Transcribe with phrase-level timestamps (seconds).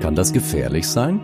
[0.00, 1.20] Kann das gefährlich sein?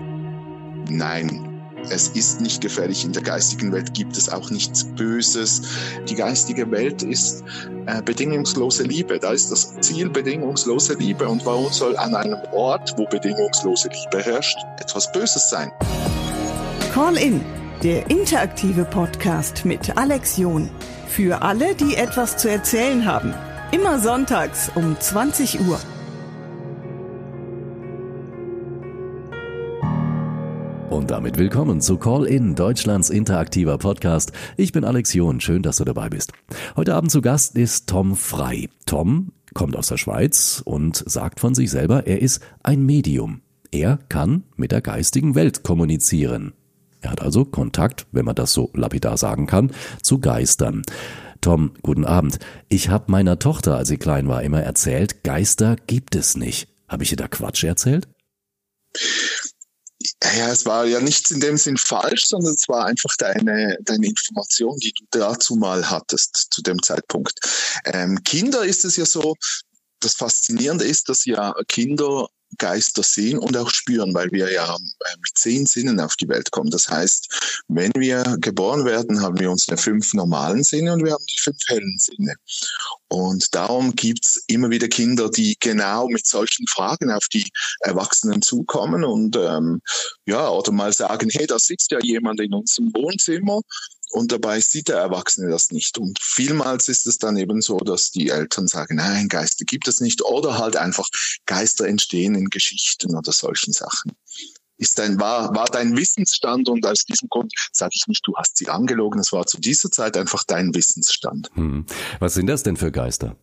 [0.90, 1.46] Nein,
[1.90, 3.04] es ist nicht gefährlich.
[3.04, 5.62] In der geistigen Welt gibt es auch nichts Böses.
[6.08, 7.42] Die geistige Welt ist
[7.86, 9.18] äh, bedingungslose Liebe.
[9.18, 11.26] Da ist das Ziel bedingungslose Liebe.
[11.26, 15.70] Und warum soll an einem Ort, wo bedingungslose Liebe herrscht, etwas Böses sein?
[16.92, 17.40] Call in,
[17.82, 20.68] der interaktive Podcast mit Alex John.
[21.08, 23.32] Für alle, die etwas zu erzählen haben.
[23.72, 25.78] Immer sonntags um 20 Uhr.
[30.96, 34.32] Und damit willkommen zu Call In, Deutschlands interaktiver Podcast.
[34.56, 36.32] Ich bin Alex John, schön, dass du dabei bist.
[36.74, 38.70] Heute Abend zu Gast ist Tom Frei.
[38.86, 43.42] Tom kommt aus der Schweiz und sagt von sich selber, er ist ein Medium.
[43.70, 46.54] Er kann mit der geistigen Welt kommunizieren.
[47.02, 50.80] Er hat also Kontakt, wenn man das so lapidar sagen kann, zu Geistern.
[51.42, 52.38] Tom, guten Abend.
[52.70, 56.68] Ich habe meiner Tochter, als sie klein war, immer erzählt, Geister gibt es nicht.
[56.88, 58.08] Habe ich ihr da Quatsch erzählt?
[60.36, 64.06] Ja, es war ja nichts in dem Sinn falsch, sondern es war einfach deine, deine
[64.06, 67.38] Information, die du dazu mal hattest, zu dem Zeitpunkt.
[67.84, 69.34] Ähm, Kinder ist es ja so,
[70.00, 75.16] das Faszinierende ist, dass ja Kinder Geister sehen und auch spüren, weil wir ja äh,
[75.22, 76.70] mit zehn Sinnen auf die Welt kommen.
[76.70, 81.26] Das heißt, wenn wir geboren werden, haben wir unsere fünf normalen Sinne und wir haben
[81.30, 82.34] die fünf hellen Sinne.
[83.08, 87.48] Und darum gibt's immer wieder Kinder, die genau mit solchen Fragen auf die
[87.80, 89.80] Erwachsenen zukommen und ähm,
[90.26, 93.60] ja, oder mal sagen, hey, da sitzt ja jemand in unserem Wohnzimmer
[94.10, 95.98] und dabei sieht der Erwachsene das nicht.
[95.98, 100.00] Und vielmals ist es dann eben so, dass die Eltern sagen, nein, Geister gibt es
[100.00, 100.22] nicht.
[100.22, 101.06] Oder halt einfach
[101.44, 104.12] Geister entstehen in Geschichten oder solchen Sachen.
[104.78, 108.58] Ist dein, war, war dein Wissensstand und aus diesem Grund sage ich nicht, du hast
[108.58, 111.50] sie angelogen, es war zu dieser Zeit einfach dein Wissensstand.
[111.54, 111.86] Hm.
[112.20, 113.36] Was sind das denn für Geister?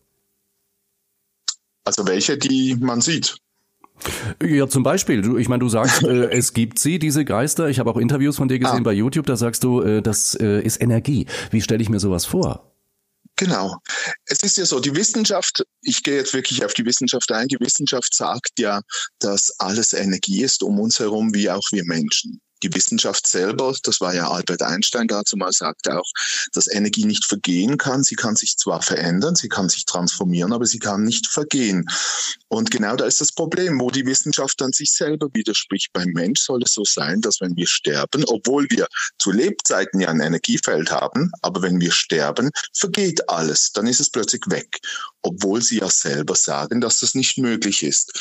[1.82, 3.36] Also welche, die man sieht.
[4.42, 5.38] Ja, zum Beispiel.
[5.38, 7.68] Ich meine, du sagst, äh, es gibt sie, diese Geister.
[7.68, 8.84] Ich habe auch Interviews von dir gesehen ah.
[8.84, 9.26] bei YouTube.
[9.26, 11.26] Da sagst du, äh, das äh, ist Energie.
[11.50, 12.70] Wie stelle ich mir sowas vor?
[13.36, 13.76] Genau.
[14.26, 17.58] Es ist ja so, die Wissenschaft, ich gehe jetzt wirklich auf die Wissenschaft ein, die
[17.58, 18.80] Wissenschaft sagt ja,
[19.18, 24.00] dass alles Energie ist um uns herum, wie auch wir Menschen die Wissenschaft selber, das
[24.00, 26.10] war ja Albert Einstein dazu mal, sagte auch,
[26.52, 28.02] dass Energie nicht vergehen kann.
[28.02, 31.84] Sie kann sich zwar verändern, sie kann sich transformieren, aber sie kann nicht vergehen.
[32.48, 35.92] Und genau da ist das Problem, wo die Wissenschaft dann sich selber widerspricht.
[35.92, 38.86] Beim Mensch soll es so sein, dass wenn wir sterben, obwohl wir
[39.18, 43.72] zu Lebzeiten ja ein Energiefeld haben, aber wenn wir sterben, vergeht alles.
[43.72, 44.80] Dann ist es plötzlich weg
[45.24, 48.12] obwohl sie ja selber sagen, dass das nicht möglich ist.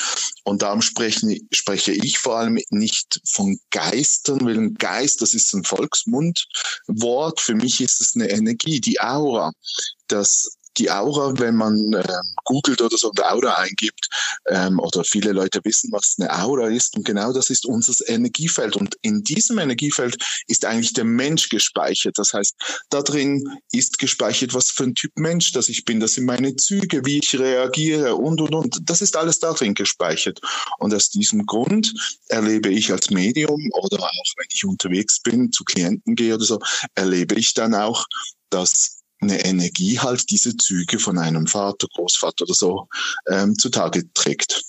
[0.44, 5.54] Und darum spreche, spreche ich vor allem nicht von Geistern, weil ein Geist, das ist
[5.54, 7.40] ein Volksmundwort.
[7.40, 9.52] Für mich ist es eine Energie, die Aura.
[10.08, 12.04] Das die Aura, wenn man äh,
[12.46, 14.10] googelt oder so und Aura eingibt,
[14.48, 16.96] ähm, oder viele Leute wissen, was eine Aura ist.
[16.96, 18.76] Und genau das ist unser Energiefeld.
[18.76, 20.18] Und in diesem Energiefeld
[20.48, 22.18] ist eigentlich der Mensch gespeichert.
[22.18, 22.56] Das heißt,
[22.90, 26.00] da drin ist gespeichert, was für ein Typ Mensch das ich bin.
[26.00, 28.80] Das sind meine Züge, wie ich reagiere und, und, und.
[28.84, 30.40] Das ist alles da drin gespeichert.
[30.80, 31.94] Und aus diesem Grund
[32.28, 36.60] erlebe ich als Medium oder auch wenn ich unterwegs bin, zu Klienten gehe oder so,
[36.96, 38.06] erlebe ich dann auch,
[38.50, 42.88] dass eine Energie halt diese Züge von einem Vater, Großvater oder so
[43.30, 44.64] ähm, zutage trägt.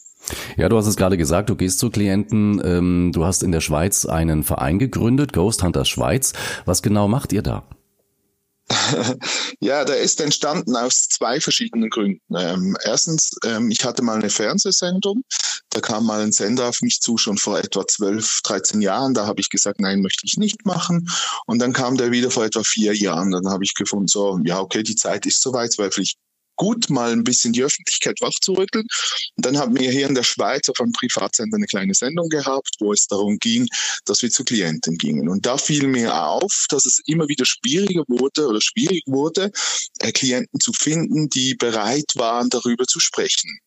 [0.56, 3.60] Ja, du hast es gerade gesagt, du gehst zu Klienten, ähm, du hast in der
[3.60, 6.32] Schweiz einen Verein gegründet, Ghost Hunters Schweiz.
[6.64, 7.64] Was genau macht ihr da?
[9.60, 12.20] Ja, der ist entstanden aus zwei verschiedenen Gründen.
[12.36, 15.22] Ähm, erstens, ähm, ich hatte mal eine Fernsehsendung,
[15.70, 19.12] da kam mal ein Sender auf mich zu, schon vor etwa 12, 13 Jahren.
[19.12, 21.08] Da habe ich gesagt, nein, möchte ich nicht machen.
[21.46, 23.32] Und dann kam der wieder vor etwa vier Jahren.
[23.32, 26.16] Dann habe ich gefunden, so, ja, okay, die Zeit ist soweit, wäre vielleicht
[26.56, 28.86] gut, mal ein bisschen die Öffentlichkeit wachzurütteln.
[29.36, 32.76] Und dann haben wir hier in der Schweiz auf einem Privatsender eine kleine Sendung gehabt,
[32.80, 33.66] wo es darum ging,
[34.04, 35.28] dass wir zu Klienten gingen.
[35.28, 39.50] Und da fiel mir auf, dass es immer wieder schwieriger wurde oder schwierig wurde,
[40.00, 43.58] äh, Klienten zu finden, die bereit waren, darüber zu sprechen.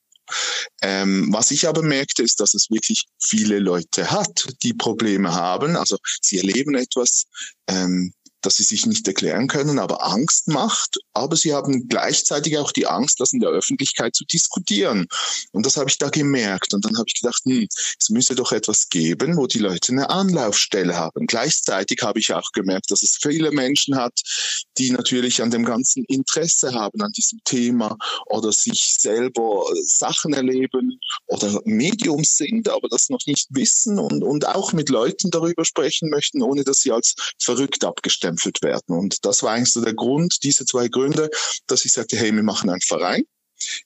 [0.82, 5.76] Ähm, was ich aber merkte, ist, dass es wirklich viele Leute hat, die Probleme haben.
[5.76, 7.24] Also sie erleben etwas,
[7.68, 8.14] ähm,
[8.48, 11.00] dass sie sich nicht erklären können, aber Angst macht.
[11.14, 15.06] Aber sie haben gleichzeitig auch die Angst, das in der Öffentlichkeit zu diskutieren.
[15.52, 16.74] Und das habe ich da gemerkt.
[16.74, 17.68] Und dann habe ich gedacht, hm,
[18.00, 21.28] es müsse doch etwas geben, wo die Leute eine Anlaufstelle haben.
[21.28, 24.18] Gleichzeitig habe ich auch gemerkt, dass es viele Menschen hat,
[24.78, 27.98] die natürlich an dem ganzen Interesse haben, an diesem Thema
[28.28, 34.48] oder sich selber Sachen erleben oder Mediums sind, aber das noch nicht wissen und, und
[34.48, 38.96] auch mit Leuten darüber sprechen möchten, ohne dass sie als verrückt abgestellt abgestempelt werden.
[38.96, 41.30] Und das war eigentlich so der Grund, diese zwei Gründe,
[41.68, 43.24] dass ich sagte, hey, wir machen einen Verein.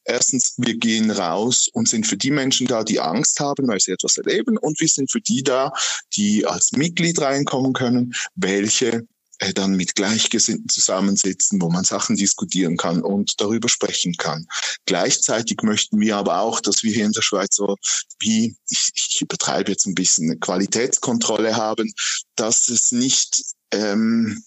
[0.03, 3.93] Erstens, wir gehen raus und sind für die Menschen da, die Angst haben, weil sie
[3.93, 4.57] etwas erleben.
[4.57, 5.71] Und wir sind für die da,
[6.15, 9.07] die als Mitglied reinkommen können, welche
[9.41, 14.45] äh, dann mit Gleichgesinnten zusammensitzen, wo man Sachen diskutieren kann und darüber sprechen kann.
[14.85, 17.75] Gleichzeitig möchten wir aber auch, dass wir hier in der Schweiz so
[18.19, 21.91] wie, ich, ich übertreibe jetzt ein bisschen, eine Qualitätskontrolle haben,
[22.35, 24.43] dass es nicht ähm,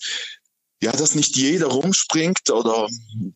[0.85, 2.87] ja, dass nicht jeder rumspringt oder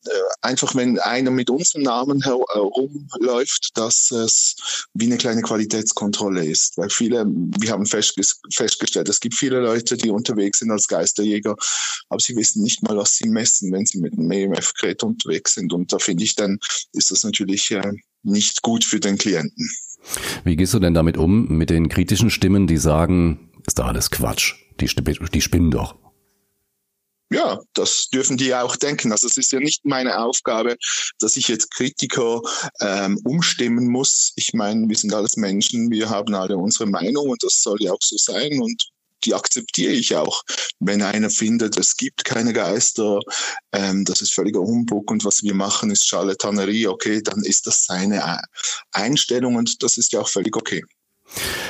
[0.04, 0.10] äh,
[0.42, 6.76] einfach, wenn einer mit unserem Namen herumläuft, dass es wie eine kleine Qualitätskontrolle ist.
[6.76, 11.56] Weil viele, wir haben festgestellt, es gibt viele Leute, die unterwegs sind als Geisterjäger,
[12.10, 15.72] aber sie wissen nicht mal, was sie messen, wenn sie mit einem EMF-Gerät unterwegs sind.
[15.72, 16.58] Und da finde ich dann,
[16.92, 17.92] ist das natürlich äh,
[18.24, 19.70] nicht gut für den Klienten.
[20.44, 24.10] Wie gehst du denn damit um, mit den kritischen Stimmen, die sagen, ist doch alles
[24.10, 24.88] Quatsch, die,
[25.32, 25.96] die spinnen doch?
[27.30, 29.12] Ja, das dürfen die auch denken.
[29.12, 30.76] Also es ist ja nicht meine Aufgabe,
[31.18, 32.40] dass ich jetzt Kritiker
[32.80, 34.32] ähm, umstimmen muss.
[34.36, 37.92] Ich meine, wir sind alles Menschen, wir haben alle unsere Meinung und das soll ja
[37.92, 38.82] auch so sein und
[39.24, 40.42] die akzeptiere ich auch.
[40.78, 43.20] Wenn einer findet, es gibt keine Geister,
[43.72, 47.84] ähm, das ist völliger Humbug und was wir machen ist Charlatanerie, okay, dann ist das
[47.84, 48.40] seine
[48.92, 50.82] Einstellung und das ist ja auch völlig okay.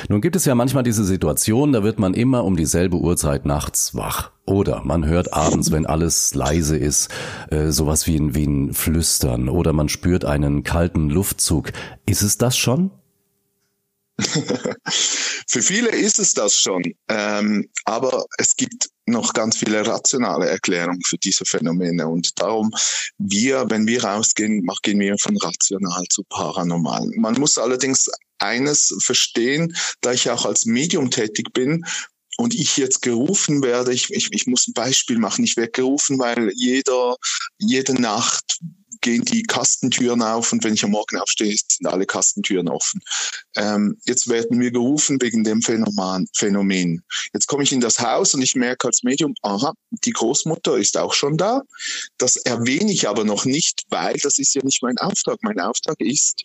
[0.07, 3.95] Nun gibt es ja manchmal diese Situation, da wird man immer um dieselbe Uhrzeit nachts
[3.95, 4.31] wach.
[4.45, 7.09] Oder man hört abends, wenn alles leise ist,
[7.51, 9.49] äh, sowas wie ein, wie ein Flüstern.
[9.49, 11.71] Oder man spürt einen kalten Luftzug.
[12.05, 12.91] Ist es das schon?
[15.47, 16.83] Für viele ist es das schon.
[17.07, 22.07] Ähm, aber es gibt noch ganz viele rationale Erklärungen für diese Phänomene.
[22.07, 22.71] Und darum,
[23.17, 27.07] wir, wenn wir rausgehen, gehen wir von rational zu paranormal.
[27.15, 31.85] Man muss allerdings eines verstehen, da ich auch als Medium tätig bin,
[32.37, 36.19] und ich jetzt gerufen werde, ich, ich, ich muss ein Beispiel machen, ich werde gerufen,
[36.19, 37.17] weil jeder,
[37.57, 38.59] jede Nacht
[39.01, 43.01] gehen die Kastentüren auf und wenn ich am Morgen aufstehe, sind alle Kastentüren offen.
[43.55, 47.01] Ähm, jetzt werden wir gerufen wegen dem Phänomen, Phänomen.
[47.33, 49.73] Jetzt komme ich in das Haus und ich merke als Medium, aha,
[50.05, 51.63] die Großmutter ist auch schon da.
[52.17, 55.39] Das erwähne ich aber noch nicht, weil das ist ja nicht mein Auftrag.
[55.41, 56.43] Mein Auftrag ist,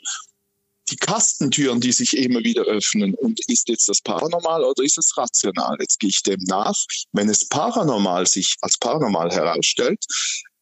[0.95, 3.15] die Kastentüren, die sich immer wieder öffnen.
[3.15, 5.77] Und ist jetzt das paranormal oder ist es rational?
[5.81, 6.75] Jetzt gehe ich dem nach.
[7.13, 10.05] Wenn es paranormal sich als paranormal herausstellt,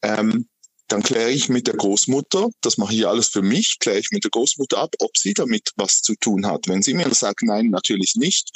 [0.02, 0.48] ähm,
[0.88, 4.24] dann kläre ich mit der Großmutter, das mache ich alles für mich, kläre ich mit
[4.24, 6.68] der Großmutter ab, ob sie damit was zu tun hat.
[6.68, 8.50] Wenn sie mir sagt, nein, natürlich nicht,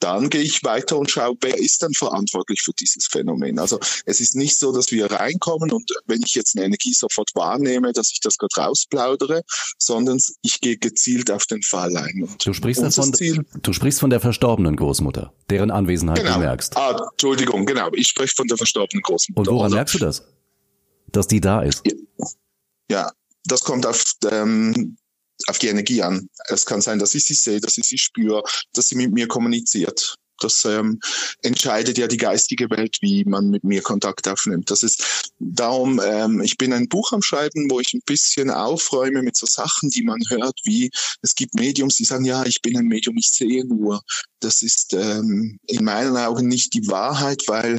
[0.00, 3.58] dann gehe ich weiter und schaue, wer ist denn verantwortlich für dieses Phänomen.
[3.58, 7.30] Also es ist nicht so, dass wir reinkommen und wenn ich jetzt eine Energie sofort
[7.34, 9.42] wahrnehme, dass ich das gerade rausplaudere,
[9.78, 12.22] sondern ich gehe gezielt auf den Fall ein.
[12.22, 16.34] Und du sprichst, davon, Ziel, du sprichst von der verstorbenen Großmutter, deren Anwesenheit genau.
[16.34, 16.76] du merkst.
[16.76, 17.90] Ah, Entschuldigung, genau.
[17.94, 19.40] Ich spreche von der verstorbenen Großmutter.
[19.40, 20.22] Und woran also, merkst du das?
[21.12, 21.82] Dass die da ist.
[22.90, 23.10] Ja,
[23.44, 24.96] das kommt auf, ähm,
[25.46, 26.28] auf die Energie an.
[26.48, 29.28] Es kann sein, dass ich sie sehe, dass ich sie spüre, dass sie mit mir
[29.28, 30.16] kommuniziert.
[30.40, 31.00] Das ähm,
[31.42, 34.70] entscheidet ja die geistige Welt, wie man mit mir Kontakt aufnimmt.
[34.70, 39.22] Das ist darum, ähm, ich bin ein Buch am Schreiben, wo ich ein bisschen aufräume
[39.22, 40.90] mit so Sachen, die man hört, wie
[41.22, 44.00] es gibt Mediums, die sagen, ja, ich bin ein Medium, ich sehe nur.
[44.40, 47.78] Das ist ähm, in meinen Augen nicht die Wahrheit, weil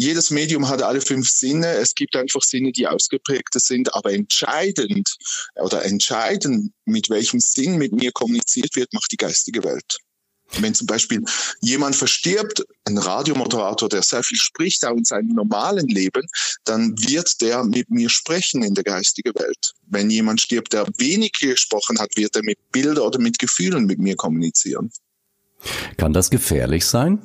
[0.00, 1.66] jedes Medium hat alle fünf Sinne.
[1.74, 5.16] Es gibt einfach Sinne, die ausgeprägter sind, aber entscheidend
[5.56, 9.98] oder entscheidend, mit welchem Sinn mit mir kommuniziert wird, macht die geistige Welt.
[10.58, 11.22] Wenn zum Beispiel
[11.60, 16.26] jemand verstirbt, ein Radiomoderator, der sehr viel spricht, auch in seinem normalen Leben,
[16.64, 19.74] dann wird der mit mir sprechen in der geistigen Welt.
[19.86, 24.00] Wenn jemand stirbt, der wenig gesprochen hat, wird er mit Bildern oder mit Gefühlen mit
[24.00, 24.90] mir kommunizieren.
[25.98, 27.22] Kann das gefährlich sein?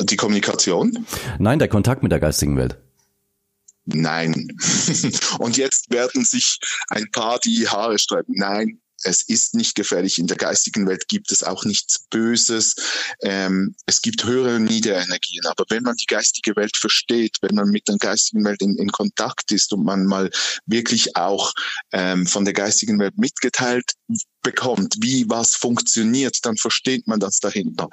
[0.00, 1.06] Die Kommunikation?
[1.38, 2.78] Nein, der Kontakt mit der geistigen Welt.
[3.86, 4.48] Nein.
[5.38, 8.34] Und jetzt werden sich ein paar die Haare sträuben.
[8.36, 10.18] Nein, es ist nicht gefährlich.
[10.18, 12.74] In der geistigen Welt gibt es auch nichts Böses.
[13.22, 15.46] Ähm, es gibt höhere und niedere Energien.
[15.46, 18.90] Aber wenn man die geistige Welt versteht, wenn man mit der geistigen Welt in, in
[18.90, 20.30] Kontakt ist und man mal
[20.66, 21.52] wirklich auch
[21.92, 23.92] ähm, von der geistigen Welt mitgeteilt
[24.42, 27.88] bekommt, wie was funktioniert, dann versteht man das dahinter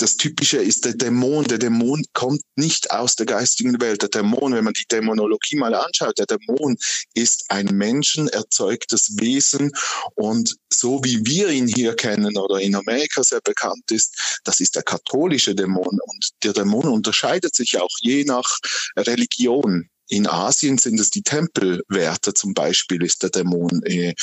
[0.00, 1.44] das Typische ist der Dämon.
[1.44, 4.02] Der Dämon kommt nicht aus der geistigen Welt.
[4.02, 6.76] Der Dämon, wenn man die Dämonologie mal anschaut, der Dämon
[7.14, 9.72] ist ein menschenerzeugtes Wesen
[10.14, 14.76] und so wie wir ihn hier kennen oder in Amerika sehr bekannt ist, das ist
[14.76, 18.58] der katholische Dämon und der Dämon unterscheidet sich auch je nach
[18.96, 19.90] Religion.
[20.10, 23.80] In Asien sind es die Tempelwärter zum Beispiel, ist der Dämon.
[23.84, 24.14] Äh,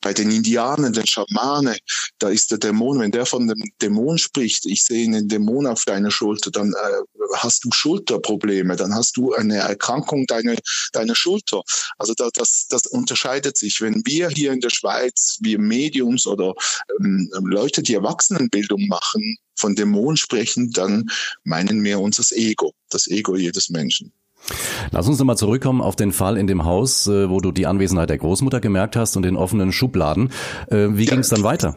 [0.00, 1.76] bei den Indianern, den Schamane,
[2.18, 5.84] da ist der Dämon, wenn der von dem Dämon spricht, ich sehe einen Dämon auf
[5.84, 10.54] deiner Schulter, dann äh, hast du Schulterprobleme, dann hast du eine Erkrankung deiner,
[10.92, 11.62] deiner Schulter.
[11.98, 13.80] Also da, das, das unterscheidet sich.
[13.80, 16.54] Wenn wir hier in der Schweiz, wir Mediums oder
[17.00, 21.10] ähm, Leute, die Erwachsenenbildung machen, von Dämon sprechen, dann
[21.42, 24.12] meinen wir unser Ego, das Ego jedes Menschen.
[24.90, 28.10] Lass uns nochmal zurückkommen auf den Fall in dem Haus, äh, wo du die Anwesenheit
[28.10, 30.32] der Großmutter gemerkt hast und den offenen Schubladen.
[30.70, 31.76] Äh, wie ging es dann weiter?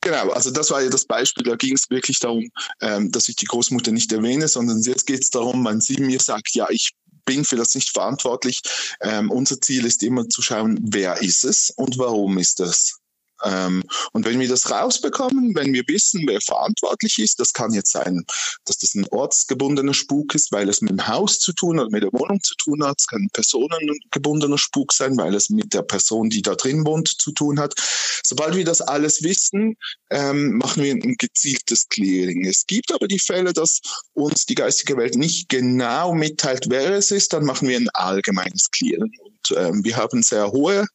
[0.00, 2.50] Genau, also das war ja das Beispiel, da ging es wirklich darum,
[2.80, 6.18] ähm, dass ich die Großmutter nicht erwähne, sondern jetzt geht es darum, wenn sie mir
[6.18, 6.90] sagt, ja, ich
[7.24, 8.60] bin für das nicht verantwortlich.
[9.00, 12.98] Ähm, unser Ziel ist immer zu schauen, wer ist es und warum ist es.
[13.44, 13.82] Ähm,
[14.12, 18.24] und wenn wir das rausbekommen, wenn wir wissen, wer verantwortlich ist, das kann jetzt sein,
[18.64, 22.02] dass das ein ortsgebundener Spuk ist, weil es mit dem Haus zu tun hat, mit
[22.02, 22.96] der Wohnung zu tun hat.
[22.98, 27.08] Es kann ein personengebundener Spuk sein, weil es mit der Person, die da drin wohnt,
[27.08, 27.74] zu tun hat.
[28.24, 29.76] Sobald wir das alles wissen,
[30.10, 32.46] ähm, machen wir ein gezieltes Clearing.
[32.46, 33.80] Es gibt aber die Fälle, dass
[34.14, 38.70] uns die geistige Welt nicht genau mitteilt, wer es ist, dann machen wir ein allgemeines
[38.70, 39.12] Clearing.
[39.22, 40.86] Und ähm, wir haben sehr hohe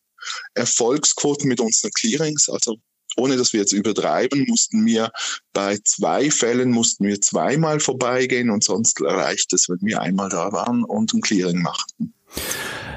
[0.54, 2.50] Erfolgsquoten mit unseren Clearings.
[2.50, 2.78] Also
[3.18, 5.12] ohne dass wir jetzt übertreiben, mussten wir
[5.54, 10.52] bei zwei Fällen mussten wir zweimal vorbeigehen und sonst reicht es, wenn wir einmal da
[10.52, 12.14] waren und ein Clearing machten.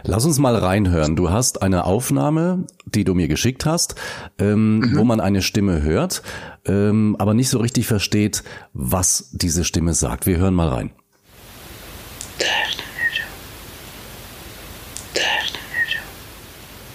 [0.03, 1.15] Lass uns mal reinhören.
[1.17, 3.95] Du hast eine Aufnahme, die du mir geschickt hast,
[4.39, 4.97] ähm, mhm.
[4.97, 6.23] wo man eine Stimme hört,
[6.65, 10.27] ähm, aber nicht so richtig versteht, was diese Stimme sagt.
[10.27, 10.93] Wir hören mal rein.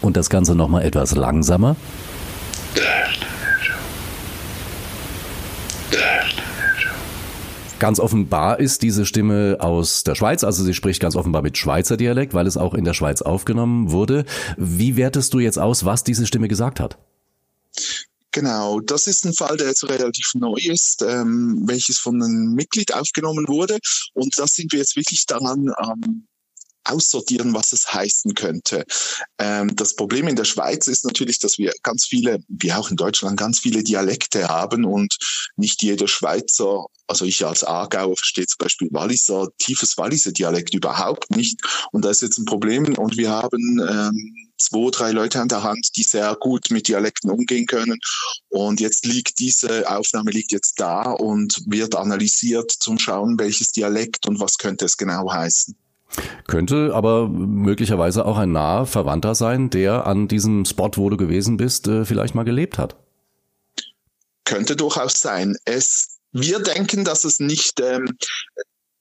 [0.06, 1.76] Und das Ganze nochmal etwas langsamer.
[7.80, 11.98] Ganz offenbar ist diese Stimme aus der Schweiz, also sie spricht ganz offenbar mit Schweizer
[11.98, 14.26] Dialekt, weil es auch in der Schweiz aufgenommen wurde.
[14.58, 17.00] Wie wertest du jetzt aus, was diese Stimme gesagt hat?
[18.32, 22.94] Genau, das ist ein Fall, der jetzt relativ neu ist, ähm, welches von einem Mitglied
[22.94, 23.80] aufgenommen wurde.
[24.14, 26.28] Und da sind wir jetzt wirklich daran, ähm,
[26.86, 28.86] aussortieren, was es heißen könnte.
[29.40, 32.98] Ähm, das Problem in der Schweiz ist natürlich, dass wir ganz viele, wie auch in
[32.98, 35.18] Deutschland, ganz viele Dialekte haben und
[35.56, 41.32] nicht jeder Schweizer, also ich als Aargauer verstehe zum Beispiel Walliser, tiefes Walliser Dialekt überhaupt
[41.36, 41.60] nicht.
[41.92, 45.64] Und da ist jetzt ein Problem und wir haben ähm, zwei, drei Leute an der
[45.64, 48.00] Hand, die sehr gut mit Dialekten umgehen können.
[48.50, 54.28] Und jetzt liegt diese Aufnahme liegt jetzt da und wird analysiert zum Schauen, welches Dialekt
[54.28, 55.76] und was könnte es genau heißen.
[56.48, 61.58] Könnte aber möglicherweise auch ein naher Verwandter sein, der an diesem Spot, wo du gewesen
[61.58, 62.96] bist, äh, vielleicht mal gelebt hat.
[64.44, 65.56] Könnte durchaus sein.
[65.66, 68.18] Es, wir denken, dass es nicht, ähm,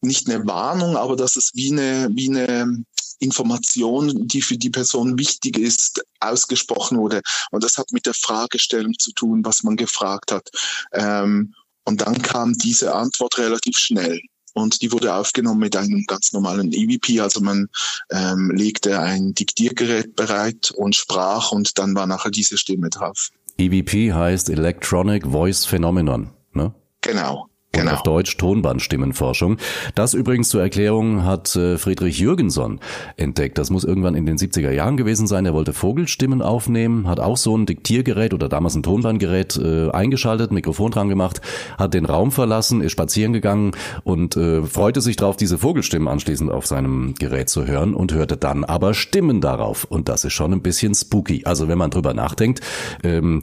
[0.00, 2.84] nicht eine Warnung, aber dass es wie eine, wie eine
[3.18, 7.20] Information, die für die Person wichtig ist, ausgesprochen wurde.
[7.50, 10.48] Und das hat mit der Fragestellung zu tun, was man gefragt hat.
[10.92, 11.54] Ähm,
[11.84, 14.20] und dann kam diese Antwort relativ schnell
[14.54, 17.20] und die wurde aufgenommen mit einem ganz normalen EVP.
[17.20, 17.68] Also man
[18.10, 23.30] ähm, legte ein Diktiergerät bereit und sprach und dann war nachher diese Stimme drauf.
[23.58, 26.74] EVP heißt Electronic Voice Phenomenon, ne?
[27.02, 27.48] Genau.
[27.74, 27.90] Genau.
[27.90, 29.58] Und auf Deutsch Tonbandstimmenforschung.
[29.94, 32.80] Das übrigens zur Erklärung hat äh, Friedrich Jürgenson
[33.16, 33.58] entdeckt.
[33.58, 35.46] Das muss irgendwann in den 70er Jahren gewesen sein.
[35.46, 40.52] Er wollte Vogelstimmen aufnehmen, hat auch so ein Diktiergerät oder damals ein Tonbandgerät äh, eingeschaltet,
[40.52, 41.40] Mikrofon dran gemacht,
[41.78, 43.72] hat den Raum verlassen, ist spazieren gegangen
[44.04, 48.36] und äh, freute sich drauf, diese Vogelstimmen anschließend auf seinem Gerät zu hören und hörte
[48.36, 49.84] dann aber Stimmen darauf.
[49.84, 51.44] Und das ist schon ein bisschen spooky.
[51.44, 52.60] Also wenn man drüber nachdenkt,
[53.02, 53.42] ähm,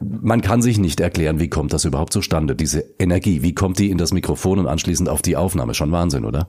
[0.00, 3.78] man kann sich nicht erklären, wie kommt das überhaupt zustande, diese Energie, wie kommt kommt
[3.80, 5.74] die in das Mikrofon und anschließend auf die Aufnahme.
[5.74, 6.48] Schon Wahnsinn, oder?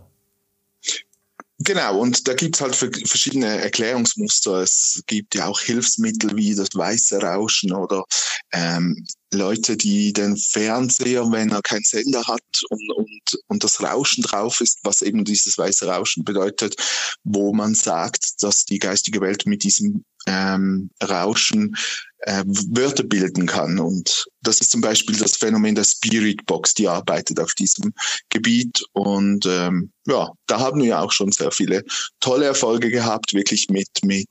[1.57, 4.61] Genau, und da gibt es halt verschiedene Erklärungsmuster.
[4.61, 8.05] Es gibt ja auch Hilfsmittel wie das weiße Rauschen oder
[8.53, 14.23] ähm, Leute, die den Fernseher, wenn er keinen Sender hat und, und, und das Rauschen
[14.23, 16.77] drauf ist, was eben dieses weiße Rauschen bedeutet,
[17.25, 21.75] wo man sagt, dass die geistige Welt mit diesem ähm, Rauschen
[22.21, 23.79] äh, Wörter bilden kann.
[23.79, 27.93] Und das ist zum Beispiel das Phänomen der Spirit Box, die arbeitet auf diesem
[28.29, 28.83] Gebiet.
[28.93, 31.83] Und ähm, ja, da haben wir auch schon sehr viele
[32.19, 34.27] tolle Erfolge gehabt, wirklich mit, mit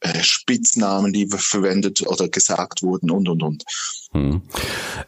[0.00, 3.64] äh, Spitznamen, die verwendet oder gesagt wurden und und und.
[4.12, 4.42] Hm.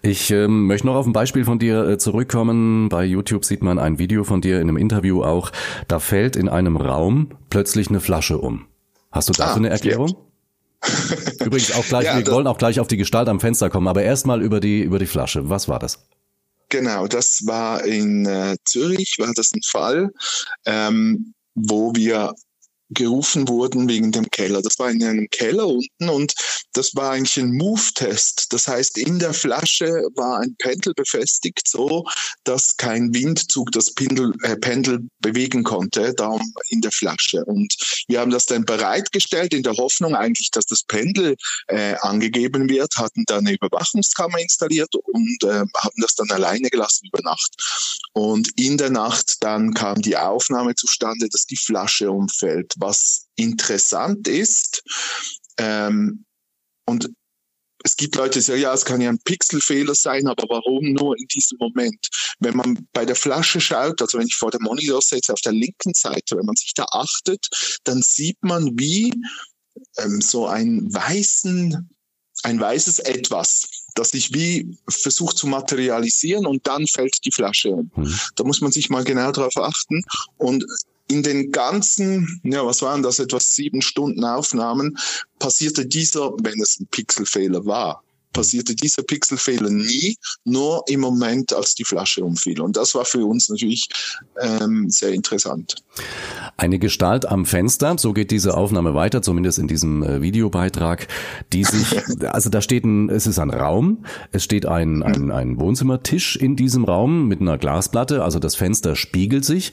[0.03, 2.89] Ich ähm, möchte noch auf ein Beispiel von dir äh, zurückkommen.
[2.89, 5.51] Bei YouTube sieht man ein Video von dir in einem Interview auch.
[5.89, 8.67] Da fällt in einem Raum plötzlich eine Flasche um.
[9.11, 10.09] Hast du dafür ah, eine Erklärung?
[10.09, 10.34] Ja.
[11.45, 14.03] Übrigens auch gleich, ja, wir wollen auch gleich auf die Gestalt am Fenster kommen, aber
[14.03, 15.49] erstmal über die, über die Flasche.
[15.49, 16.07] Was war das?
[16.69, 20.11] Genau, das war in äh, Zürich, war das ein Fall.
[20.67, 22.35] Ähm, wo wir
[22.95, 24.63] gerufen wurden wegen dem Keller.
[24.63, 26.35] Das war in einem Keller unten und
[26.73, 28.53] das war eigentlich ein Move-Test.
[28.53, 32.05] Das heißt, in der Flasche war ein Pendel befestigt, so
[32.45, 37.45] dass kein Windzug das Pendel, äh, Pendel bewegen konnte, darum in der Flasche.
[37.45, 37.75] Und
[38.09, 41.37] wir haben das dann bereitgestellt in der Hoffnung eigentlich, dass das Pendel
[41.69, 47.09] äh, angegeben wird, hatten dann eine Überwachungskammer installiert und äh, haben das dann alleine gelassen
[47.13, 47.55] über Nacht.
[48.13, 54.29] Und in der Nacht dann kam die Aufnahme zustande, dass die Flasche umfällt was interessant
[54.29, 54.83] ist.
[55.59, 56.25] Ähm,
[56.87, 57.11] und
[57.85, 61.19] es gibt Leute, die sagen, ja, es kann ja ein Pixelfehler sein, aber warum nur
[61.19, 62.09] in diesem Moment?
[62.41, 65.53] Wenn man bei der Flasche schaut, also wenn ich vor dem Monitor sitze, auf der
[65.53, 67.47] linken Seite, wenn man sich da achtet,
[67.85, 69.13] dann sieht man, wie
[69.99, 71.91] ähm, so ein weißen,
[72.43, 77.91] ein weißes Etwas, das sich wie versucht zu materialisieren und dann fällt die Flasche um.
[77.95, 78.19] Mhm.
[78.37, 80.03] Da muss man sich mal genau darauf achten.
[80.39, 80.65] Und
[81.09, 84.97] in den ganzen, ja, was waren das, etwas sieben Stunden Aufnahmen,
[85.39, 88.03] passierte dieser, wenn es ein Pixelfehler war,
[88.35, 92.61] passierte dieser Pixelfehler nie, nur im Moment, als die Flasche umfiel.
[92.61, 93.89] Und das war für uns natürlich
[94.43, 95.77] ähm, sehr interessant.
[96.57, 101.09] Eine Gestalt am Fenster, so geht diese Aufnahme weiter, zumindest in diesem äh, Videobeitrag,
[101.53, 101.97] die sich,
[102.27, 106.57] also da steht ein, es ist ein Raum, es steht ein, ein, ein Wohnzimmertisch in
[106.57, 109.73] diesem Raum mit einer Glasplatte, also das Fenster spiegelt sich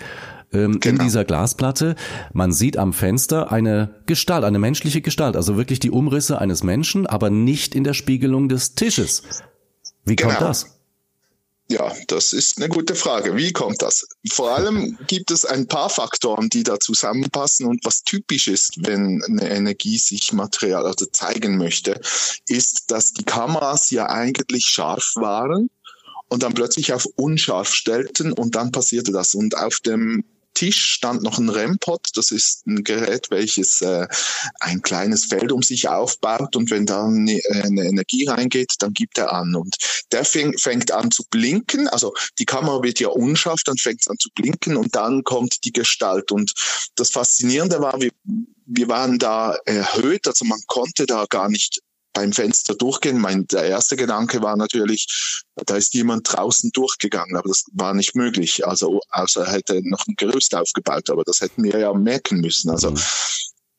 [0.53, 0.99] ähm, genau.
[0.99, 1.95] in dieser Glasplatte.
[2.33, 7.07] Man sieht am Fenster eine Gestalt, eine menschliche Gestalt, also wirklich die Umrisse eines Menschen,
[7.07, 9.23] aber nicht in der Spiegelung des Tisches.
[10.05, 10.47] Wie kommt genau.
[10.47, 10.77] das?
[11.71, 13.37] Ja, das ist eine gute Frage.
[13.37, 14.05] Wie kommt das?
[14.29, 19.23] Vor allem gibt es ein paar Faktoren, die da zusammenpassen und was typisch ist, wenn
[19.23, 22.01] eine Energie sich Material also zeigen möchte,
[22.45, 25.69] ist, dass die Kameras ja eigentlich scharf waren
[26.27, 29.33] und dann plötzlich auf unscharf stellten und dann passierte das.
[29.33, 32.09] Und auf dem Tisch stand noch ein REM-Pod.
[32.15, 34.07] Das ist ein Gerät, welches äh,
[34.59, 38.93] ein kleines Feld um sich aufbaut und wenn da eine, äh, eine Energie reingeht, dann
[38.93, 39.55] gibt er an.
[39.55, 39.75] Und
[40.11, 41.87] der fäng, fängt an zu blinken.
[41.87, 45.63] Also die Kamera wird ja unscharf, dann fängt es an zu blinken und dann kommt
[45.63, 46.31] die Gestalt.
[46.31, 46.53] Und
[46.95, 48.11] das Faszinierende war, wir,
[48.65, 51.81] wir waren da erhöht, also man konnte da gar nicht
[52.13, 53.19] beim Fenster durchgehen.
[53.19, 58.15] Mein, der erste Gedanke war natürlich, da ist jemand draußen durchgegangen, aber das war nicht
[58.15, 58.65] möglich.
[58.65, 62.69] Also, außer er hätte noch ein Gerüst aufgebaut, aber das hätten wir ja merken müssen.
[62.69, 62.99] Also, mhm.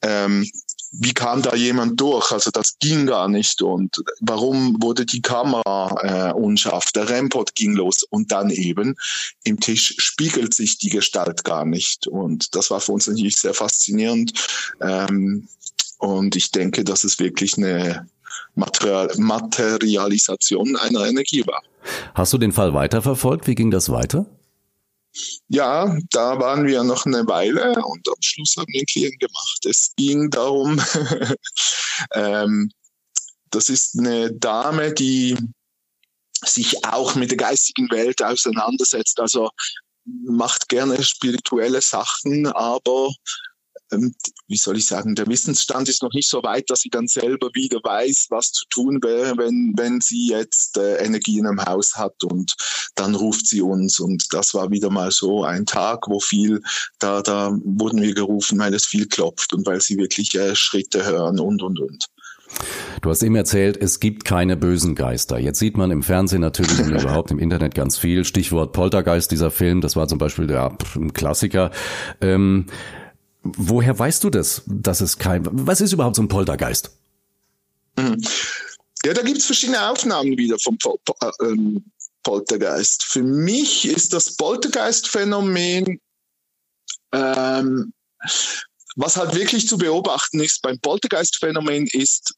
[0.02, 0.50] ähm,
[0.92, 2.30] wie kam da jemand durch?
[2.33, 3.62] Also das ging gar nicht.
[3.62, 6.92] Und warum wurde die Kamera äh, unscharf?
[6.92, 8.96] Der Rampot ging los und dann eben
[9.42, 12.06] im Tisch spiegelt sich die Gestalt gar nicht.
[12.06, 14.35] Und das war für uns natürlich sehr faszinierend.
[14.83, 15.48] Ähm,
[15.96, 18.06] und ich denke, dass es wirklich eine
[18.54, 21.62] Material Materialisation einer Energie war.
[22.14, 23.46] Hast du den Fall weiterverfolgt?
[23.46, 24.26] Wie ging das weiter?
[25.48, 29.66] Ja, da waren wir noch eine Weile und am Schluss haben wir einen Klient gemacht.
[29.66, 30.80] Es ging darum,
[32.14, 32.70] ähm,
[33.50, 35.36] das ist eine Dame, die
[36.44, 39.50] sich auch mit der geistigen Welt auseinandersetzt, also
[40.04, 43.10] macht gerne spirituelle Sachen, aber
[44.48, 47.50] wie soll ich sagen, der Wissensstand ist noch nicht so weit, dass sie dann selber
[47.55, 51.96] wieder weiß, was zu tun wäre, wenn, wenn sie jetzt äh, Energie in einem Haus
[51.96, 52.55] hat und
[52.94, 54.00] dann ruft sie uns.
[54.00, 56.62] Und das war wieder mal so ein Tag, wo viel,
[56.98, 61.05] da, da wurden wir gerufen, weil es viel klopft und weil sie wirklich äh, Schritte
[61.05, 62.09] hören und, und, und.
[63.00, 65.38] Du hast eben erzählt, es gibt keine bösen Geister.
[65.38, 68.24] Jetzt sieht man im Fernsehen natürlich und überhaupt im Internet ganz viel.
[68.24, 71.70] Stichwort Poltergeist, dieser Film, das war zum Beispiel der ein Klassiker.
[72.20, 72.66] Ähm,
[73.42, 76.90] Woher weißt du das, dass es kein, was ist überhaupt so ein Poltergeist?
[77.96, 78.22] Mhm.
[79.05, 81.85] Ja, da gibt es verschiedene Aufnahmen wieder vom Pol äh, ähm,
[82.22, 83.05] Poltergeist.
[83.05, 86.00] Für mich ist das Poltergeist-Phänomen,
[87.12, 87.92] ähm,
[88.94, 92.35] was halt wirklich zu beobachten ist beim Poltergeist-Phänomen ist,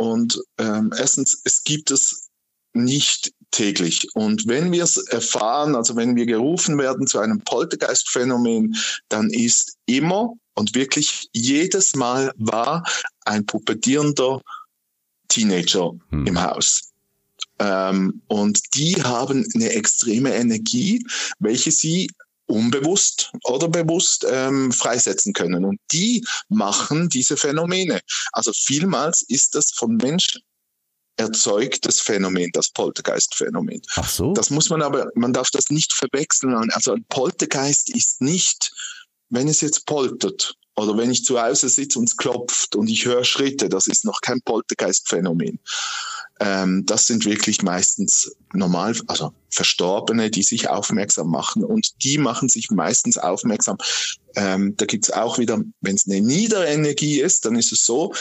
[0.00, 2.29] und ähm, erstens, es gibt es
[2.72, 4.08] nicht täglich.
[4.14, 8.76] Und wenn wir es erfahren, also wenn wir gerufen werden zu einem Poltergeistphänomen,
[9.08, 12.84] dann ist immer und wirklich jedes Mal war
[13.24, 14.40] ein pubertierender
[15.28, 16.26] Teenager hm.
[16.26, 16.90] im Haus.
[17.58, 21.04] Ähm, und die haben eine extreme Energie,
[21.38, 22.10] welche sie
[22.46, 25.64] unbewusst oder bewusst ähm, freisetzen können.
[25.64, 28.00] Und die machen diese Phänomene.
[28.32, 29.98] Also vielmals ist das von
[31.16, 33.82] Erzeugtes Phänomen, das Poltergeist-Phänomen.
[33.96, 34.32] Ach so.
[34.32, 36.54] Das muss man aber, man darf das nicht verwechseln.
[36.72, 38.72] Also ein Poltergeist ist nicht,
[39.28, 43.04] wenn es jetzt poltert oder wenn ich zu Hause sitze und es klopft und ich
[43.04, 45.58] höre Schritte, das ist noch kein Poltergeist-Phänomen.
[46.40, 52.48] ähm, das sind wirklich meistens normal, also Verstorbene, die sich aufmerksam machen und die machen
[52.48, 53.76] sich meistens aufmerksam.
[54.36, 58.14] Ähm, da gibt's auch wieder, wenn es eine niedere Energie ist, dann ist es so,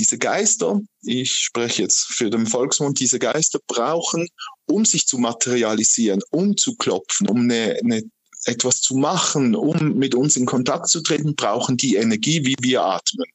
[0.00, 4.28] diese Geister, ich spreche jetzt für den Volksmund, diese Geister brauchen,
[4.64, 8.02] um sich zu materialisieren, um zu klopfen, um eine, eine
[8.46, 12.82] etwas zu machen, um mit uns in Kontakt zu treten, brauchen die Energie, wie wir
[12.82, 13.26] atmen.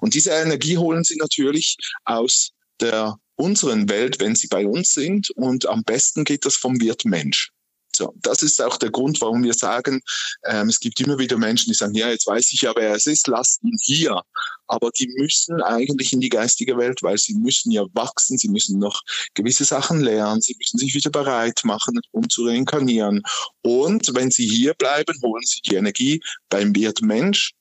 [0.00, 5.30] Und diese Energie holen sie natürlich aus der unseren Welt, wenn sie bei uns sind.
[5.30, 7.52] Und am besten geht das vom Wirt Mensch.
[7.94, 10.00] So, das ist auch der Grund, warum wir sagen,
[10.44, 13.06] ähm, es gibt immer wieder Menschen, die sagen, ja, jetzt weiß ich ja, wer es
[13.06, 14.20] ist, lasst ihn hier.
[14.70, 18.78] Aber die müssen eigentlich in die geistige Welt, weil sie müssen ja wachsen, sie müssen
[18.78, 19.02] noch
[19.34, 23.20] gewisse Sachen lernen, sie müssen sich wieder bereit machen, um zu reinkarnieren.
[23.62, 27.52] Und wenn sie hier bleiben, holen sie die Energie beim Wirt Mensch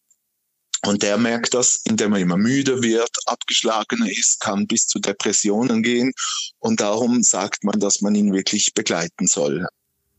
[0.86, 5.82] und der merkt das, indem er immer müde wird, abgeschlagener ist, kann bis zu Depressionen
[5.82, 6.14] gehen.
[6.60, 9.66] Und darum sagt man, dass man ihn wirklich begleiten soll.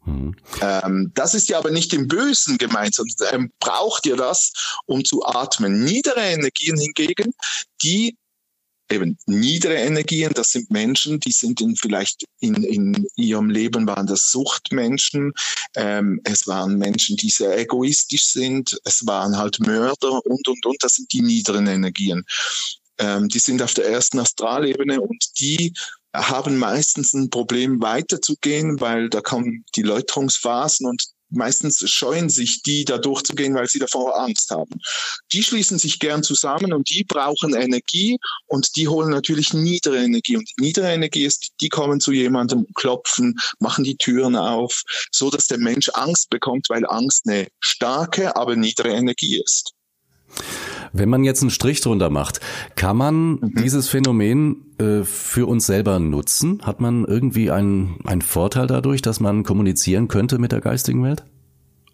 [0.06, 4.52] Ähm, das ist ja aber nicht im Bösen gemeint, sondern er braucht ja das,
[4.86, 5.84] um zu atmen.
[5.84, 7.32] Niedere Energien hingegen,
[7.82, 8.16] die
[8.90, 14.06] eben niedere Energien, das sind Menschen, die sind in vielleicht in, in ihrem Leben waren
[14.06, 15.32] das Suchtmenschen,
[15.76, 20.76] ähm, es waren Menschen, die sehr egoistisch sind, es waren halt Mörder und und und,
[20.82, 22.24] das sind die niederen Energien.
[22.98, 25.72] Ähm, die sind auf der ersten Astralebene und die
[26.14, 32.84] haben meistens ein Problem weiterzugehen, weil da kommen die Läuterungsphasen und meistens scheuen sich die,
[32.84, 34.80] da durchzugehen, weil sie davor Angst haben.
[35.32, 40.36] Die schließen sich gern zusammen und die brauchen Energie und die holen natürlich niedere Energie.
[40.36, 45.30] Und die niedere Energie ist, die kommen zu jemandem, klopfen, machen die Türen auf, so
[45.30, 49.72] dass der Mensch Angst bekommt, weil Angst eine starke, aber niedere Energie ist.
[50.92, 52.40] Wenn man jetzt einen Strich drunter macht,
[52.76, 53.54] kann man mhm.
[53.62, 56.60] dieses Phänomen äh, für uns selber nutzen?
[56.62, 61.24] Hat man irgendwie einen, einen Vorteil dadurch, dass man kommunizieren könnte mit der geistigen Welt?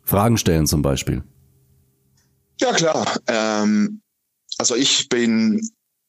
[0.05, 1.23] Fragen stellen zum Beispiel.
[2.61, 3.07] Ja klar.
[3.27, 4.01] Ähm,
[4.59, 5.61] also ich bin,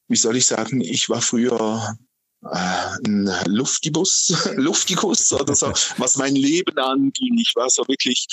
[0.08, 1.98] wie soll ich sagen, ich war früher
[2.44, 7.38] äh, ein Luftibus, Luftikus oder so, was mein Leben anging.
[7.40, 8.28] Ich war so wirklich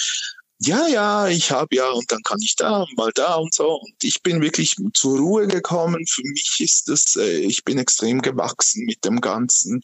[0.59, 3.81] ja, ja, ich habe ja und dann kann ich da mal da und so.
[3.81, 6.07] Und ich bin wirklich zur Ruhe gekommen.
[6.07, 9.83] Für mich ist es, äh, ich bin extrem gewachsen mit dem Ganzen.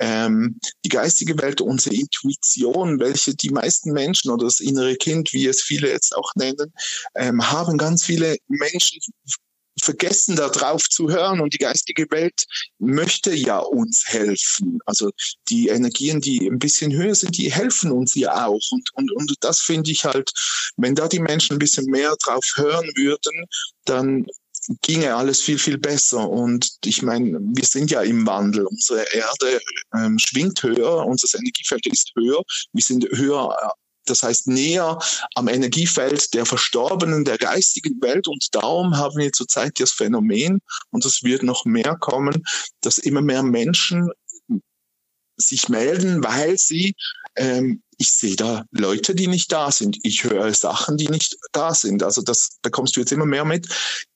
[0.00, 5.46] Ähm, die geistige Welt, unsere Intuition, welche die meisten Menschen oder das innere Kind, wie
[5.46, 6.72] es viele jetzt auch nennen,
[7.16, 9.00] ähm, haben ganz viele Menschen
[9.80, 11.40] vergessen, darauf zu hören.
[11.40, 12.44] Und die geistige Welt
[12.78, 14.78] möchte ja uns helfen.
[14.86, 15.10] Also
[15.48, 18.62] die Energien, die ein bisschen höher sind, die helfen uns ja auch.
[18.70, 20.32] Und, und, und das finde ich halt,
[20.76, 23.46] wenn da die Menschen ein bisschen mehr drauf hören würden,
[23.84, 24.26] dann
[24.82, 26.28] ginge alles viel, viel besser.
[26.28, 28.66] Und ich meine, wir sind ja im Wandel.
[28.66, 29.60] Unsere Erde
[29.94, 33.74] ähm, schwingt höher, unser Energiefeld ist höher, wir sind höher
[34.06, 34.98] das heißt näher
[35.34, 38.28] am Energiefeld der Verstorbenen, der geistigen Welt.
[38.28, 42.42] Und darum haben wir zurzeit das Phänomen, und es wird noch mehr kommen,
[42.80, 44.10] dass immer mehr Menschen
[45.36, 46.94] sich melden, weil sie
[47.36, 49.98] ähm, ich sehe da Leute, die nicht da sind.
[50.02, 52.02] Ich höre Sachen, die nicht da sind.
[52.02, 53.68] Also das bekommst du jetzt immer mehr mit,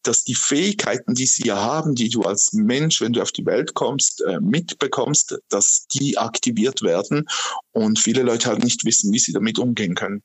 [0.02, 3.46] dass die Fähigkeiten, die sie ja haben, die du als Mensch, wenn du auf die
[3.46, 7.26] Welt kommst, äh, mitbekommst, dass die aktiviert werden
[7.72, 10.22] und viele Leute halt nicht wissen, wie sie damit umgehen können.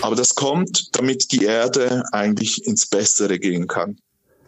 [0.00, 3.98] Aber das kommt, damit die Erde eigentlich ins Bessere gehen kann.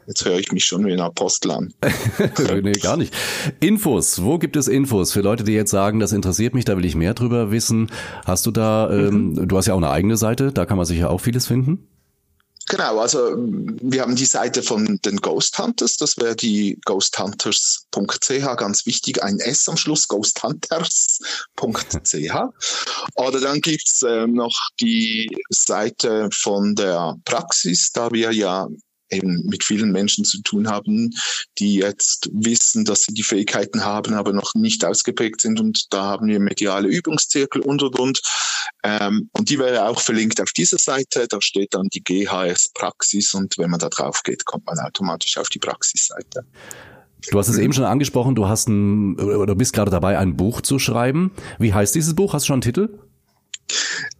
[0.06, 1.74] Jetzt höre ich mich schon wie ein Apostel an.
[2.62, 3.14] nee, gar nicht.
[3.60, 6.84] Infos, wo gibt es Infos für Leute, die jetzt sagen, das interessiert mich, da will
[6.84, 7.90] ich mehr drüber wissen?
[8.24, 9.48] Hast du da, ähm, mhm.
[9.48, 11.88] du hast ja auch eine eigene Seite, da kann man sicher auch vieles finden?
[12.68, 18.86] Genau, also wir haben die Seite von den Ghost Hunters, das wäre die ghosthunters.ch, ganz
[18.86, 21.20] wichtig, ein S am Schluss, ghosthunters.ch.
[23.14, 28.66] Oder dann gibt's äh, noch die Seite von der Praxis, da wir ja
[29.10, 31.10] eben mit vielen Menschen zu tun haben,
[31.58, 35.60] die jetzt wissen, dass sie die Fähigkeiten haben, aber noch nicht ausgeprägt sind.
[35.60, 38.20] Und da haben wir mediale Übungszirkel und und und.
[38.82, 41.26] Ähm, und die wäre auch verlinkt auf dieser Seite.
[41.28, 45.38] Da steht dann die GHS Praxis und wenn man da drauf geht, kommt man automatisch
[45.38, 46.44] auf die Praxisseite.
[47.30, 50.60] Du hast es eben schon angesprochen, du hast ein, oder bist gerade dabei, ein Buch
[50.60, 51.32] zu schreiben.
[51.58, 52.34] Wie heißt dieses Buch?
[52.34, 52.98] Hast du schon einen Titel?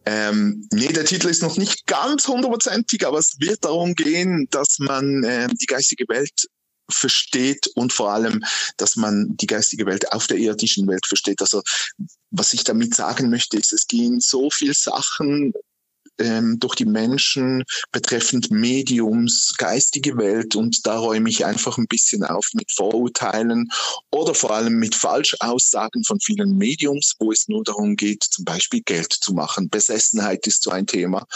[0.06, 4.78] Ähm, nee, der Titel ist noch nicht ganz hundertprozentig, aber es wird darum gehen, dass
[4.78, 6.46] man äh, die geistige Welt
[6.88, 8.44] versteht und vor allem,
[8.76, 11.40] dass man die geistige Welt auf der irdischen Welt versteht.
[11.40, 11.62] Also
[12.30, 15.52] was ich damit sagen möchte, ist, es gehen so viele Sachen
[16.18, 22.24] ähm, durch die Menschen betreffend Mediums, geistige Welt und da räume ich einfach ein bisschen
[22.24, 23.68] auf mit Vorurteilen
[24.10, 28.82] oder vor allem mit Falschaussagen von vielen Mediums, wo es nur darum geht, zum Beispiel
[28.82, 29.68] Geld zu machen.
[29.68, 31.26] Besessenheit ist so ein Thema.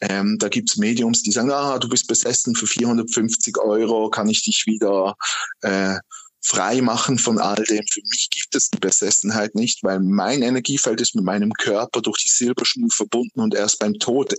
[0.00, 4.42] Ähm, da gibt's Mediums, die sagen, ah, du bist besessen für 450 Euro, kann ich
[4.42, 5.16] dich wieder
[5.60, 5.98] äh,
[6.42, 7.84] frei machen von all dem.
[7.90, 12.18] Für mich gibt es die Besessenheit nicht, weil mein Energiefeld ist mit meinem Körper durch
[12.18, 14.34] die Silberschnur verbunden und erst beim Tod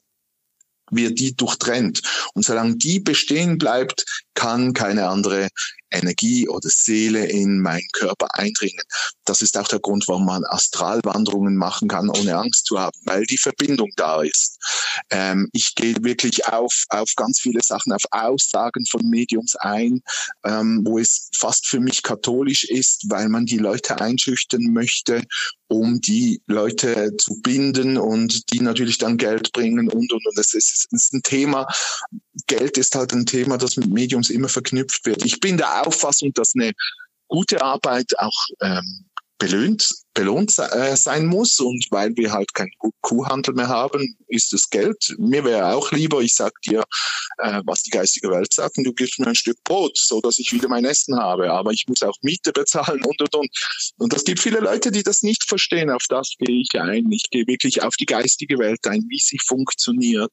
[0.91, 2.01] wird die durchtrennt.
[2.33, 5.49] Und solange die bestehen bleibt, kann keine andere
[5.93, 8.83] Energie oder Seele in meinen Körper eindringen.
[9.25, 13.25] Das ist auch der Grund, warum man Astralwanderungen machen kann, ohne Angst zu haben, weil
[13.25, 14.57] die Verbindung da ist.
[15.09, 20.01] Ähm, ich gehe wirklich auf, auf ganz viele Sachen, auf Aussagen von Mediums ein,
[20.43, 25.21] ähm, wo es fast für mich katholisch ist, weil man die Leute einschüchtern möchte,
[25.67, 30.37] um die Leute zu binden und die natürlich dann Geld bringen und, und, und.
[30.37, 31.67] Das ist, ist ein Thema.
[32.47, 35.25] Geld ist halt ein Thema, das mit Mediums immer verknüpft wird.
[35.25, 36.73] Ich bin der Auffassung, dass eine
[37.27, 39.05] gute Arbeit auch ähm,
[39.37, 41.59] belohnt, belohnt äh, sein muss.
[41.59, 42.71] Und weil wir halt keinen
[43.01, 45.15] Kuhhandel mehr haben, ist es Geld.
[45.17, 46.83] Mir wäre auch lieber, ich sag dir,
[47.39, 50.39] äh, was die geistige Welt sagt, und du gibst mir ein Stück Brot, so dass
[50.39, 51.51] ich wieder mein Essen habe.
[51.51, 53.49] Aber ich muss auch Miete bezahlen und und und.
[53.97, 55.89] Und es gibt viele Leute, die das nicht verstehen.
[55.89, 57.11] Auf das gehe ich ein.
[57.11, 60.31] Ich gehe wirklich auf die geistige Welt ein, wie sie funktioniert,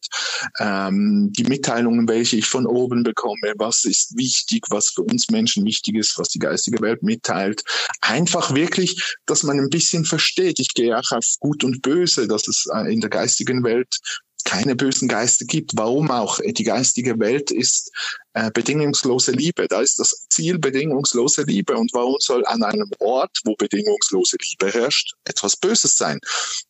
[0.58, 5.64] ähm, die Mitteilungen, welche ich von oben bekomme, was ist wichtig, was für uns Menschen
[5.64, 7.62] wichtig ist, was die geistige Welt mitteilt.
[8.00, 10.58] Einfach wirklich, dass man bisschen versteht.
[10.58, 13.96] Ich gehe auch auf Gut und Böse, dass es äh, in der geistigen Welt
[14.44, 15.72] keine bösen Geister gibt.
[15.74, 16.40] Warum auch?
[16.44, 17.92] Die geistige Welt ist
[18.34, 19.66] äh, bedingungslose Liebe.
[19.68, 21.76] Da ist das Ziel bedingungslose Liebe.
[21.76, 26.18] Und warum soll an einem Ort, wo bedingungslose Liebe herrscht, etwas Böses sein?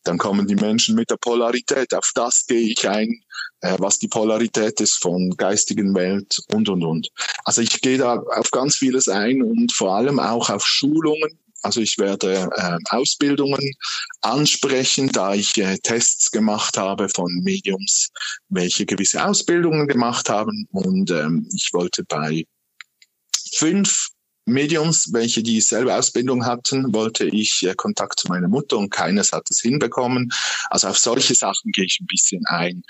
[0.03, 1.93] Dann kommen die Menschen mit der Polarität.
[1.93, 3.23] Auf das gehe ich ein,
[3.61, 7.09] äh, was die Polarität ist von geistigen Welt und, und, und.
[7.45, 11.81] Also ich gehe da auf ganz vieles ein und vor allem auch auf Schulungen, also
[11.81, 13.73] ich werde äh, Ausbildungen
[14.21, 18.09] ansprechen, da ich äh, Tests gemacht habe von Mediums,
[18.49, 20.67] welche gewisse Ausbildungen gemacht haben.
[20.71, 22.45] Und ähm, ich wollte bei
[23.55, 24.09] fünf
[24.45, 29.49] Mediums, welche dieselbe Ausbildung hatten, wollte ich äh, Kontakt zu meiner Mutter und keines hat
[29.49, 30.31] es hinbekommen.
[30.69, 32.83] Also auf solche Sachen gehe ich ein bisschen ein,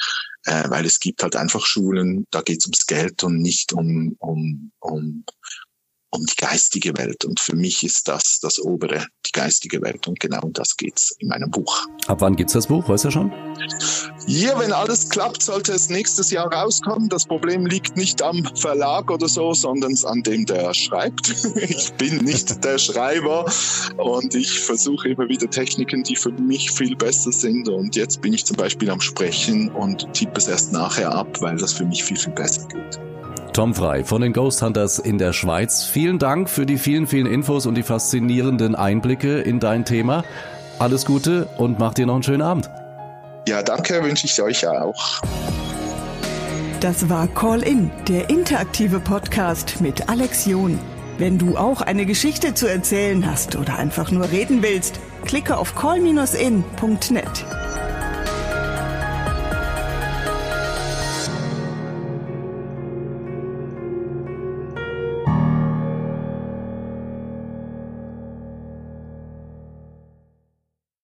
[0.45, 4.15] äh, weil es gibt halt einfach Schulen, da geht es ums Geld und nicht um,
[4.19, 5.25] um, um
[6.11, 7.25] um die geistige Welt.
[7.25, 10.07] Und für mich ist das das obere, die geistige Welt.
[10.07, 11.87] Und genau um das geht's in meinem Buch.
[12.07, 12.87] Ab wann gibt's das Buch?
[12.87, 13.31] Weißt du schon?
[14.27, 17.09] Ja, wenn alles klappt, sollte es nächstes Jahr rauskommen.
[17.09, 21.33] Das Problem liegt nicht am Verlag oder so, sondern an dem, der schreibt.
[21.71, 23.45] Ich bin nicht der Schreiber
[23.97, 27.69] und ich versuche immer wieder Techniken, die für mich viel besser sind.
[27.69, 31.57] Und jetzt bin ich zum Beispiel am Sprechen und tippe es erst nachher ab, weil
[31.57, 32.99] das für mich viel, viel besser geht.
[33.53, 35.83] Tom Frei von den Ghost Hunters in der Schweiz.
[35.83, 40.23] Vielen Dank für die vielen, vielen Infos und die faszinierenden Einblicke in dein Thema.
[40.79, 42.69] Alles Gute und mach dir noch einen schönen Abend.
[43.47, 45.21] Ja, danke, wünsche ich euch auch.
[46.79, 50.79] Das war Call In, der interaktive Podcast mit Alex John.
[51.17, 55.75] Wenn du auch eine Geschichte zu erzählen hast oder einfach nur reden willst, klicke auf
[55.75, 57.45] call-in.net.